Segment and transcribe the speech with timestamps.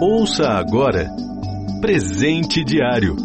[0.00, 1.14] Ouça agora
[1.78, 3.16] Presente Diário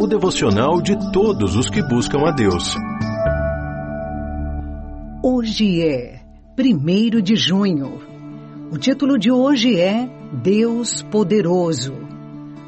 [0.00, 2.74] o devocional de todos os que buscam a Deus.
[5.22, 6.20] Hoje é
[6.58, 8.00] 1 de junho.
[8.72, 11.94] O título de hoje é Deus Poderoso.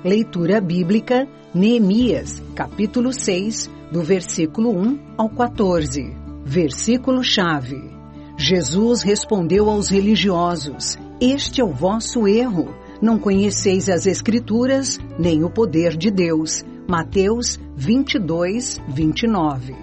[0.04, 6.14] Leitura bíblica, Neemias, capítulo 6, do versículo 1 ao 14.
[6.45, 7.91] Versículo-chave.
[8.36, 12.80] Jesus respondeu aos religiosos: Este é o vosso erro.
[13.00, 16.63] Não conheceis as Escrituras, nem o poder de Deus.
[16.86, 19.75] Mateus 22, 29.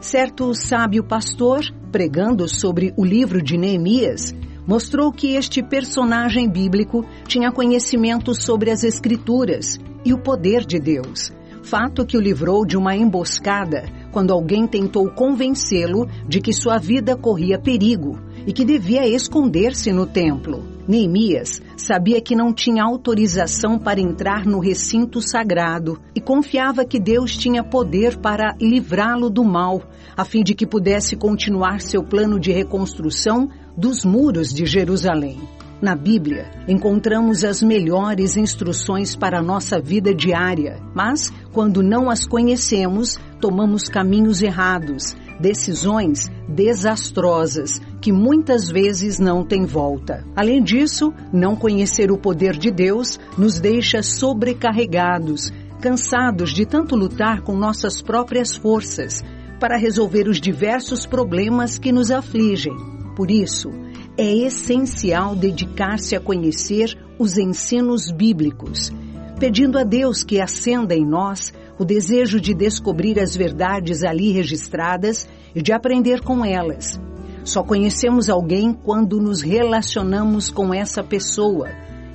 [0.00, 4.34] Certo sábio pastor, pregando sobre o livro de Neemias,
[4.66, 11.32] mostrou que este personagem bíblico tinha conhecimento sobre as Escrituras e o poder de Deus.
[11.62, 17.16] Fato que o livrou de uma emboscada quando alguém tentou convencê-lo de que sua vida
[17.16, 20.64] corria perigo e que devia esconder-se no templo.
[20.86, 27.36] Neemias sabia que não tinha autorização para entrar no recinto sagrado e confiava que Deus
[27.36, 29.82] tinha poder para livrá-lo do mal,
[30.16, 35.40] a fim de que pudesse continuar seu plano de reconstrução dos muros de Jerusalém.
[35.82, 42.26] Na Bíblia, encontramos as melhores instruções para a nossa vida diária, mas, quando não as
[42.26, 50.24] conhecemos, tomamos caminhos errados, decisões desastrosas que muitas vezes não têm volta.
[50.36, 57.42] Além disso, não conhecer o poder de Deus nos deixa sobrecarregados, cansados de tanto lutar
[57.42, 59.22] com nossas próprias forças
[59.58, 62.74] para resolver os diversos problemas que nos afligem.
[63.16, 63.70] Por isso,
[64.16, 68.92] é essencial dedicar-se a conhecer os ensinos bíblicos,
[69.38, 75.28] pedindo a Deus que acenda em nós o desejo de descobrir as verdades ali registradas
[75.54, 77.00] e de aprender com elas.
[77.44, 81.68] Só conhecemos alguém quando nos relacionamos com essa pessoa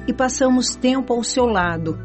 [0.07, 1.99] e passamos tempo ao seu lado.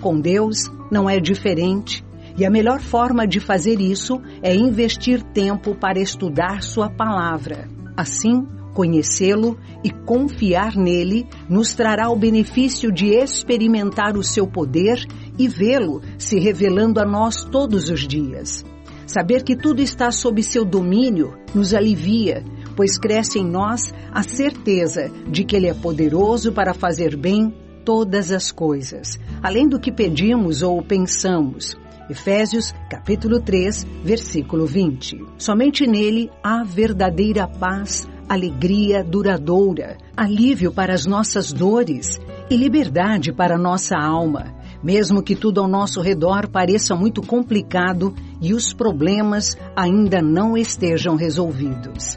[0.00, 2.04] Com Deus não é diferente.
[2.38, 7.68] E a melhor forma de fazer isso é investir tempo para estudar Sua palavra.
[7.96, 15.04] Assim, Conhecê-lo e confiar nele nos trará o benefício de experimentar o seu poder
[15.38, 18.64] e vê-lo se revelando a nós todos os dias.
[19.06, 22.44] Saber que tudo está sob seu domínio nos alivia,
[22.76, 27.52] pois cresce em nós a certeza de que Ele é poderoso para fazer bem
[27.84, 31.76] todas as coisas, além do que pedimos ou pensamos.
[32.08, 35.24] Efésios, capítulo 3, versículo 20.
[35.38, 43.58] Somente nele há verdadeira paz alegria duradoura, alívio para as nossas dores e liberdade para
[43.58, 50.22] nossa alma, mesmo que tudo ao nosso redor pareça muito complicado e os problemas ainda
[50.22, 52.16] não estejam resolvidos.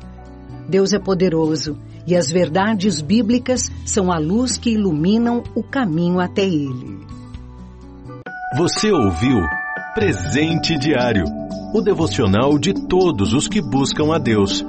[0.69, 6.45] Deus é poderoso e as verdades bíblicas são a luz que iluminam o caminho até
[6.45, 6.99] Ele.
[8.55, 9.39] Você ouviu
[9.95, 11.25] Presente Diário
[11.73, 14.63] o devocional de todos os que buscam a Deus.